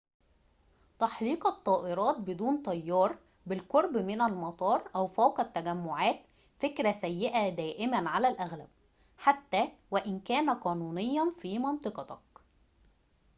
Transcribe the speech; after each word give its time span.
تحليق 0.99 1.47
الطائرات 1.47 2.17
بدون 2.17 2.61
طيار 2.65 3.17
بالقرب 3.45 3.97
من 3.97 4.21
المطار 4.21 4.89
أو 4.95 5.07
فوق 5.07 5.39
التجمعات 5.39 6.19
فكرة 6.59 6.91
سيئة 6.91 7.49
دائماً 7.49 8.09
على 8.09 8.27
الأغلب 8.27 8.67
حتى 9.17 9.69
وإن 9.91 10.19
كان 10.19 10.49
قانونياً 10.49 11.31
في 11.41 11.59
منطقتك 11.59 12.41